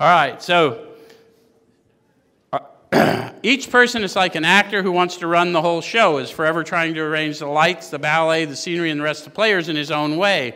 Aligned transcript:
All 0.00 0.06
right, 0.08 0.40
so 0.40 0.86
uh, 2.52 3.32
each 3.42 3.68
person 3.68 4.04
is 4.04 4.14
like 4.14 4.36
an 4.36 4.44
actor 4.44 4.80
who 4.80 4.92
wants 4.92 5.16
to 5.16 5.26
run 5.26 5.52
the 5.52 5.60
whole 5.60 5.80
show, 5.80 6.18
is 6.18 6.30
forever 6.30 6.62
trying 6.62 6.94
to 6.94 7.00
arrange 7.00 7.40
the 7.40 7.46
lights, 7.46 7.90
the 7.90 7.98
ballet, 7.98 8.44
the 8.44 8.54
scenery, 8.54 8.92
and 8.92 9.00
the 9.00 9.04
rest 9.04 9.26
of 9.26 9.32
the 9.32 9.34
players 9.34 9.68
in 9.68 9.74
his 9.74 9.90
own 9.90 10.16
way. 10.16 10.54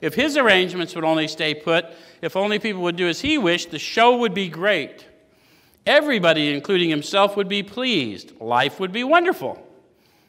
If 0.00 0.14
his 0.14 0.36
arrangements 0.36 0.94
would 0.94 1.02
only 1.02 1.26
stay 1.26 1.54
put, 1.54 1.86
if 2.22 2.36
only 2.36 2.60
people 2.60 2.82
would 2.82 2.94
do 2.94 3.08
as 3.08 3.20
he 3.20 3.36
wished, 3.36 3.72
the 3.72 3.80
show 3.80 4.16
would 4.18 4.32
be 4.32 4.48
great. 4.48 5.04
Everybody, 5.86 6.54
including 6.54 6.88
himself, 6.88 7.36
would 7.36 7.48
be 7.48 7.64
pleased. 7.64 8.40
Life 8.40 8.78
would 8.78 8.92
be 8.92 9.02
wonderful. 9.02 9.60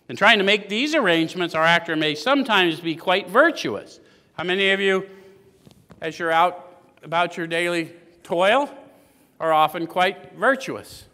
In 0.10 0.16
trying 0.16 0.40
to 0.40 0.44
make 0.44 0.70
these 0.70 0.96
arrangements, 0.96 1.54
our 1.54 1.64
actor 1.64 1.96
may 1.96 2.16
sometimes 2.16 2.80
be 2.80 2.96
quite 2.96 3.30
virtuous. 3.30 4.00
How 4.34 4.44
many 4.44 4.72
of 4.72 4.80
you, 4.80 5.08
as 6.02 6.18
you're 6.18 6.32
out 6.32 6.82
about 7.04 7.38
your 7.38 7.46
daily 7.46 7.94
toil, 8.26 8.70
are 9.40 9.54
often 9.54 9.88
quite 9.88 10.34
virtuous? 10.36 11.06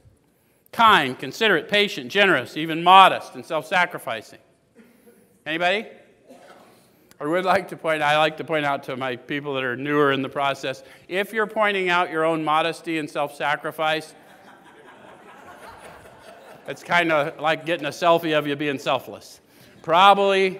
Kind, 0.71 1.19
considerate, 1.19 1.67
patient, 1.67 2.09
generous, 2.09 2.57
even 2.57 2.81
modest 2.81 3.35
and 3.35 3.45
self-sacrificing. 3.45 4.39
Anybody? 5.45 5.87
I 7.19 7.25
would 7.25 7.45
like 7.45 7.67
to 7.67 7.77
point 7.77 8.01
I 8.01 8.17
like 8.17 8.37
to 8.37 8.43
point 8.43 8.65
out 8.65 8.81
to 8.83 8.95
my 8.95 9.15
people 9.15 9.53
that 9.53 9.63
are 9.63 9.75
newer 9.75 10.11
in 10.11 10.23
the 10.23 10.29
process, 10.29 10.83
if 11.07 11.33
you're 11.33 11.45
pointing 11.45 11.89
out 11.89 12.09
your 12.09 12.23
own 12.23 12.43
modesty 12.43 12.97
and 12.97 13.07
self-sacrifice, 13.07 14.15
it's 16.67 16.83
kind 16.83 17.11
of 17.11 17.39
like 17.39 17.65
getting 17.65 17.85
a 17.85 17.89
selfie 17.89 18.35
of 18.35 18.47
you 18.47 18.55
being 18.55 18.79
selfless. 18.79 19.41
Probably, 19.83 20.59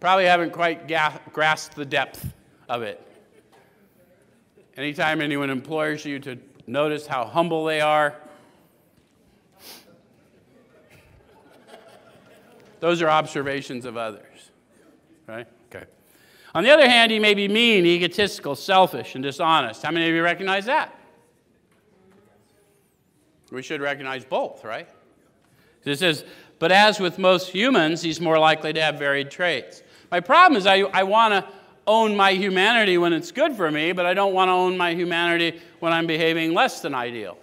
probably 0.00 0.24
haven't 0.24 0.52
quite 0.52 0.88
grasped 1.32 1.76
the 1.76 1.84
depth 1.84 2.32
of 2.68 2.82
it. 2.82 3.00
Anytime 4.76 5.22
anyone 5.22 5.48
implores 5.48 6.04
you 6.04 6.18
to 6.20 6.36
notice 6.66 7.06
how 7.06 7.24
humble 7.24 7.64
they 7.64 7.80
are, 7.80 8.14
those 12.80 13.00
are 13.00 13.08
observations 13.08 13.86
of 13.86 13.96
others, 13.96 14.50
right? 15.26 15.46
Okay. 15.74 15.86
On 16.54 16.62
the 16.62 16.70
other 16.70 16.88
hand, 16.88 17.10
he 17.10 17.18
may 17.18 17.32
be 17.32 17.48
mean, 17.48 17.86
egotistical, 17.86 18.54
selfish, 18.54 19.14
and 19.14 19.24
dishonest. 19.24 19.82
How 19.82 19.90
many 19.90 20.08
of 20.08 20.14
you 20.14 20.22
recognize 20.22 20.66
that? 20.66 20.94
We 23.50 23.62
should 23.62 23.80
recognize 23.80 24.24
both, 24.24 24.62
right? 24.64 24.88
It 25.84 25.98
says, 25.98 26.24
but 26.58 26.72
as 26.72 27.00
with 27.00 27.18
most 27.18 27.48
humans, 27.48 28.02
he's 28.02 28.20
more 28.20 28.38
likely 28.38 28.72
to 28.72 28.82
have 28.82 28.98
varied 28.98 29.30
traits. 29.30 29.82
My 30.10 30.20
problem 30.20 30.56
is 30.56 30.66
I, 30.66 30.80
I 30.80 31.04
want 31.04 31.32
to 31.32 31.48
own 31.86 32.16
my 32.16 32.32
humanity 32.32 32.98
when 32.98 33.12
it's 33.12 33.30
good 33.30 33.54
for 33.54 33.70
me, 33.70 33.92
but 33.92 34.06
I 34.06 34.14
don't 34.14 34.34
want 34.34 34.48
to 34.48 34.52
own 34.52 34.76
my 34.76 34.94
humanity 34.94 35.60
when 35.80 35.92
I'm 35.92 36.06
behaving 36.06 36.54
less 36.54 36.80
than 36.80 36.94
ideal. 36.94 37.38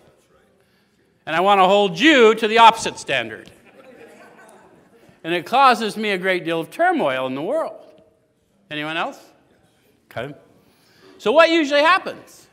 And 1.26 1.36
I 1.36 1.40
want 1.40 1.60
to 1.60 1.66
hold 1.66 2.00
you 2.00 2.36
to 2.36 2.48
the 2.48 2.58
opposite 2.58 2.98
standard. 3.00 3.50
And 5.24 5.34
it 5.34 5.46
causes 5.46 5.96
me 5.96 6.10
a 6.10 6.18
great 6.18 6.44
deal 6.44 6.60
of 6.60 6.70
turmoil 6.70 7.28
in 7.28 7.36
the 7.36 7.42
world. 7.42 7.80
Anyone 8.70 8.98
else? 8.98 9.20
Okay. 10.12 10.36
So 11.18 11.32
what 11.32 11.50
usually 11.50 11.82
happens? 11.82 12.48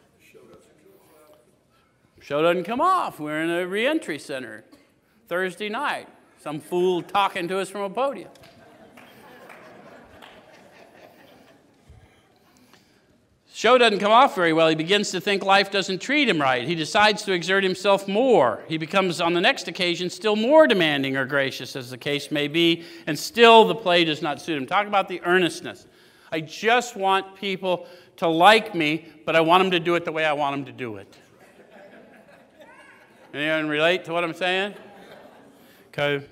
Show 2.20 2.42
doesn't 2.42 2.62
come 2.62 2.80
off. 2.80 3.18
We're 3.18 3.42
in 3.42 3.50
a 3.50 3.66
reentry 3.66 4.20
center. 4.20 4.64
Thursday 5.26 5.68
night. 5.68 6.08
Some 6.38 6.60
fool 6.60 7.02
talking 7.02 7.48
to 7.48 7.58
us 7.58 7.68
from 7.68 7.82
a 7.82 7.90
podium. 7.90 8.30
Show 13.60 13.76
doesn't 13.76 13.98
come 13.98 14.10
off 14.10 14.34
very 14.34 14.54
well. 14.54 14.70
He 14.70 14.74
begins 14.74 15.10
to 15.10 15.20
think 15.20 15.44
life 15.44 15.70
doesn't 15.70 16.00
treat 16.00 16.30
him 16.30 16.40
right. 16.40 16.66
He 16.66 16.74
decides 16.74 17.24
to 17.24 17.32
exert 17.32 17.62
himself 17.62 18.08
more. 18.08 18.64
He 18.68 18.78
becomes, 18.78 19.20
on 19.20 19.34
the 19.34 19.40
next 19.42 19.68
occasion, 19.68 20.08
still 20.08 20.34
more 20.34 20.66
demanding 20.66 21.14
or 21.14 21.26
gracious, 21.26 21.76
as 21.76 21.90
the 21.90 21.98
case 21.98 22.30
may 22.30 22.48
be, 22.48 22.84
and 23.06 23.18
still 23.18 23.66
the 23.66 23.74
play 23.74 24.04
does 24.04 24.22
not 24.22 24.40
suit 24.40 24.56
him. 24.56 24.66
Talk 24.66 24.86
about 24.86 25.08
the 25.08 25.20
earnestness. 25.24 25.86
I 26.32 26.40
just 26.40 26.96
want 26.96 27.36
people 27.36 27.86
to 28.16 28.28
like 28.28 28.74
me, 28.74 29.06
but 29.26 29.36
I 29.36 29.42
want 29.42 29.62
them 29.62 29.72
to 29.72 29.80
do 29.80 29.94
it 29.94 30.06
the 30.06 30.12
way 30.12 30.24
I 30.24 30.32
want 30.32 30.56
them 30.56 30.64
to 30.64 30.72
do 30.72 30.96
it. 30.96 31.14
Anyone 33.34 33.68
relate 33.68 34.06
to 34.06 34.14
what 34.14 34.24
I'm 34.24 34.32
saying? 34.32 34.72
Okay. 35.88 36.24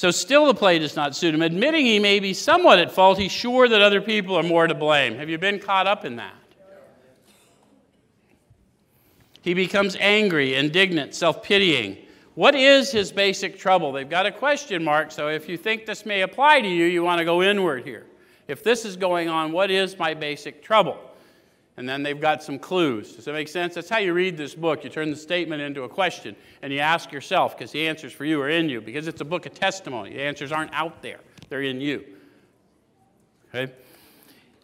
So 0.00 0.10
still 0.10 0.46
the 0.46 0.54
play 0.54 0.78
does 0.78 0.96
not 0.96 1.14
suit 1.14 1.34
him. 1.34 1.42
Admitting 1.42 1.84
he 1.84 1.98
may 1.98 2.20
be 2.20 2.32
somewhat 2.32 2.78
at 2.78 2.90
fault, 2.90 3.18
he's 3.18 3.30
sure 3.30 3.68
that 3.68 3.82
other 3.82 4.00
people 4.00 4.34
are 4.34 4.42
more 4.42 4.66
to 4.66 4.74
blame. 4.74 5.14
Have 5.16 5.28
you 5.28 5.36
been 5.36 5.58
caught 5.58 5.86
up 5.86 6.06
in 6.06 6.16
that? 6.16 6.32
He 9.42 9.52
becomes 9.52 9.98
angry, 10.00 10.54
indignant, 10.54 11.14
self 11.14 11.42
pitying. 11.42 11.98
What 12.34 12.54
is 12.54 12.90
his 12.90 13.12
basic 13.12 13.58
trouble? 13.58 13.92
They've 13.92 14.08
got 14.08 14.24
a 14.24 14.32
question 14.32 14.82
mark, 14.82 15.12
so 15.12 15.28
if 15.28 15.50
you 15.50 15.58
think 15.58 15.84
this 15.84 16.06
may 16.06 16.22
apply 16.22 16.62
to 16.62 16.66
you, 16.66 16.86
you 16.86 17.02
want 17.02 17.18
to 17.18 17.26
go 17.26 17.42
inward 17.42 17.84
here. 17.84 18.06
If 18.48 18.64
this 18.64 18.86
is 18.86 18.96
going 18.96 19.28
on, 19.28 19.52
what 19.52 19.70
is 19.70 19.98
my 19.98 20.14
basic 20.14 20.62
trouble? 20.62 20.96
And 21.76 21.88
then 21.88 22.02
they've 22.02 22.20
got 22.20 22.42
some 22.42 22.58
clues. 22.58 23.12
Does 23.12 23.24
that 23.24 23.32
make 23.32 23.48
sense? 23.48 23.74
That's 23.74 23.88
how 23.88 23.98
you 23.98 24.12
read 24.12 24.36
this 24.36 24.54
book. 24.54 24.84
You 24.84 24.90
turn 24.90 25.10
the 25.10 25.16
statement 25.16 25.62
into 25.62 25.84
a 25.84 25.88
question 25.88 26.36
and 26.62 26.72
you 26.72 26.80
ask 26.80 27.12
yourself 27.12 27.56
because 27.56 27.72
the 27.72 27.88
answers 27.88 28.12
for 28.12 28.24
you 28.24 28.40
are 28.42 28.50
in 28.50 28.68
you 28.68 28.80
because 28.80 29.06
it's 29.08 29.20
a 29.20 29.24
book 29.24 29.46
of 29.46 29.54
testimony. 29.54 30.14
The 30.14 30.22
answers 30.22 30.52
aren't 30.52 30.74
out 30.74 31.02
there, 31.02 31.20
they're 31.48 31.62
in 31.62 31.80
you. 31.80 32.04
Okay? 33.54 33.72